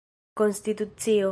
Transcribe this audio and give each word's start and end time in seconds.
konstitucio 0.39 1.29